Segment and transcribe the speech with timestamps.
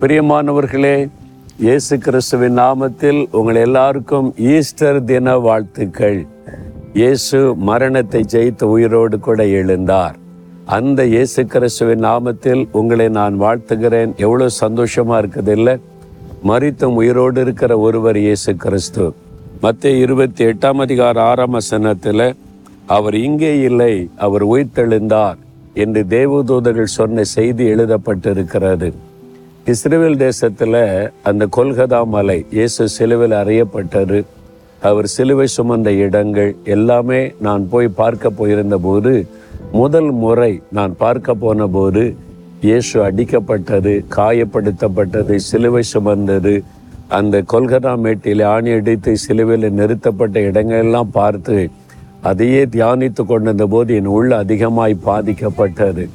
[0.00, 0.96] பிரியமானவர்களே
[1.64, 6.18] இயேசு கிறிஸ்துவின் நாமத்தில் உங்கள் எல்லாருக்கும் ஈஸ்டர் தின வாழ்த்துக்கள்.
[7.00, 7.38] இயேசு
[7.68, 10.16] மரணத்தை ஜெயித்து உயிரோடு கூட எழுந்தார்.
[10.76, 14.12] அந்த இயேசு கிறிஸ்துவின் நாமத்தில் உங்களை நான் வாழ்த்துகிறேன்.
[14.26, 15.76] எவ்வளோ சந்தோஷமா இருக்குது இல்லை?
[16.50, 19.06] மறித்தும் உயிரோடு இருக்கிற ஒருவர் இயேசு கிறிஸ்து
[19.64, 22.28] மத்திய இருபத்தி எட்டாம் அதிகார ஆறாம் வசனத்தில்
[22.86, 25.40] அவர் இங்கே இல்லை அவர் உயிர்த்தெழுந்தார்
[25.84, 28.90] என்று தேவதூதர்கள் சொன்ன செய்தி எழுதப்பட்டிருக்கிறது.
[29.72, 30.76] இஸ்ரேல் தேசத்தில்
[31.28, 34.18] அந்த கொல்கதா மலை இயேசு சிலுவில் அறையப்பட்டது.
[34.88, 39.12] அவர் சிலுவை சுமந்த இடங்கள் எல்லாமே நான் போய் பார்க்க போயிருந்த போது
[39.80, 42.04] முதல் முறை நான் பார்க்க போன போது
[42.66, 46.54] இயேசு அடிக்கப்பட்டது காயப்படுத்தப்பட்டது சிலுவை சுமந்தது.
[47.18, 51.56] அந்த கொல்கதா மேட்டில் ஆணி அடித்து சிலுவையில் நிறுத்தப்பட்ட இடங்கள்லாம் பார்த்து
[52.32, 56.06] அதையே தியானித்து கொண்டிருந்த போது என் உள்ள அதிகமாய் பாதிக்கப்பட்டது.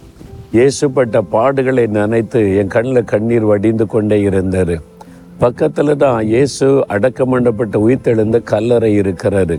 [0.53, 4.73] இயேசுப்பட்ட பாடுகளை நினைத்து என் கண்ணில் கண்ணீர் வடிந்து கொண்டே இருந்தார்
[5.39, 9.55] பக்கத்தில் தான் இயேசு அடக்கம் பண்ணப்பட்ட உயிர்த்தெழுந்த கல்லறை இருக்கிறாரு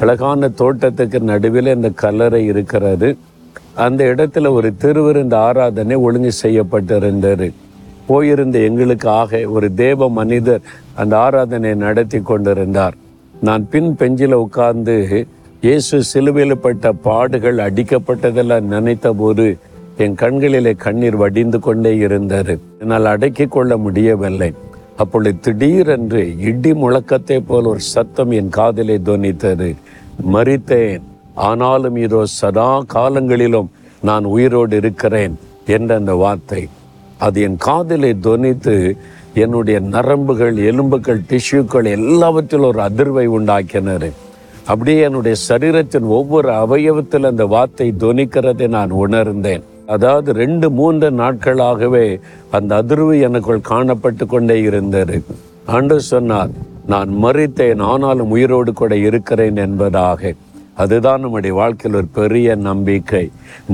[0.00, 3.08] அழகான தோட்டத்துக்கு நடுவில் இந்த கல்லறை இருக்கிறாரு
[3.76, 7.46] அந்த இடத்துல ஒரு திருவிருந்த ஆராதனை ஒழுங்கு செய்யப்பட்டிருந்தார்
[8.06, 10.62] போயிருந்த எங்களுக்காக ஒரு தேவ மனிதர்
[10.94, 12.94] அந்த ஆராதனை நடத்தி கொண்டிருந்தார்.
[13.42, 14.96] நான் பின் பெஞ்சில் உட்கார்ந்து
[15.62, 19.46] இயேசு சிலுவையில் பட்ட பாடுகள் அடிக்கப்பட்டதெல்லாம் நினைத்த போது
[20.04, 22.54] என் கண்களிலே கண்ணீர் வடிந்து கொண்டே இருந்தது.
[22.80, 24.50] என்னால் அடக்கி கொள்ள முடியவில்லை.
[25.02, 29.68] அப்பொழுது திடீரென்று இடி முழக்கத்தை போல் ஒரு சத்தம் என் காதலை துவனித்தது
[30.34, 31.04] மறித்தேன்
[31.48, 33.68] ஆனாலும் இதோ சதா காலங்களிலும்
[34.08, 35.34] நான் உயிரோடு இருக்கிறேன்.
[35.76, 36.62] என்ற அந்த வார்த்தை.
[37.26, 38.74] அது என் காதலை துவனித்து
[39.44, 44.08] என்னுடைய நரம்புகள் எலும்புகள் டிஷ்யூக்கள் எல்லாவற்றிலும் ஒரு அதிர்வை உண்டாக்கினர்
[44.70, 49.64] அப்படியே என்னுடைய சரீரத்தின் ஒவ்வொரு அவயவத்தில் அந்த வார்த்தை துவனிக்கிறதை நான் உணர்ந்தேன்.
[49.94, 52.06] அதாவது ரெண்டு மூன்று நாட்களாகவே
[52.50, 55.24] அந்த அதிர்வு எனக்குள் காணப்பட்டு கொண்டே இருந்தது.
[55.66, 56.50] ஆண்டு சொன்னார்
[56.86, 60.32] நான் மறித்தேன் ஆனாலும் உயிரோடு கூட இருக்கிறேன் என்பதாக.
[60.74, 63.30] அதுதான் நம்முடைய வாழ்க்கையில் ஒரு பெரிய நம்பிக்கை.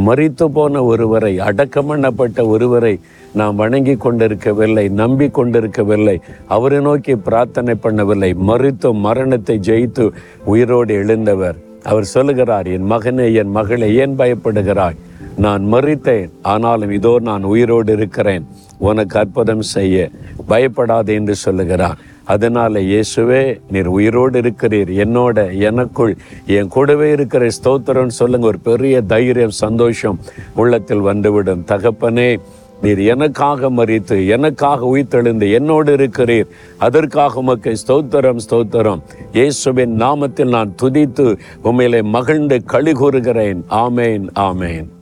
[0.07, 3.01] மறித்து போன ஒருவரை அடக்கம் பண்ணப்பட்ட ஒருவரை
[3.33, 6.17] நாம் வணங்கி கொண்டிருக்கவில்லை நம்பி கொண்டிருக்கவில்லை.
[6.47, 8.31] அவரை நோக்கி பிரார்த்தனை பண்ணவில்லை.
[8.51, 10.07] மறித்து மரணத்தை ஜெயித்து
[10.45, 11.59] உயிரோடு எழுந்தவர்.
[11.83, 15.01] அவர் சொல்லுகிறார் என் மகனே என் மகளே ஏன் பயப்படுகிறாய்?
[15.37, 16.31] நான் மறித்தேன்.
[16.43, 18.47] ஆனாலும் இதோ நான் உயிரோடு இருக்கிறேன்.
[18.79, 20.11] உனக்கு அற்புதம் செய்ய
[20.49, 24.91] பயப்படாது என்று சொல்லுகிறார் அதனால இயேசுவே நீர் உயிரோடு இருக்கிறீர்.
[25.05, 28.47] என்னோட எனக்குள் என் கூடவே இருக்கிற ஸ்தோத்திரம் சொல்லுங்க.
[28.47, 30.21] ஒரு பெரிய தைரியம் சந்தோஷம்
[30.55, 31.65] உள்ளத்தில் வந்துவிடும்.
[31.69, 32.37] தகப்பனே
[32.83, 36.49] நீர் எனக்காக மறித்து எனக்காக உயிர்த்தெழுந்து என்னோடு இருக்கிறீர்.
[36.79, 39.03] அதற்காக உமக்கு ஸ்தோத்திரம் ஸ்தோத்திரம்.
[39.33, 43.65] இயேசுவின் நாமத்தில் நான் துதித்து உண்மையிலே மகிழ்ந்து கழி கூறுகிறேன்.
[43.71, 44.94] ஆமேன் ஆமேன்.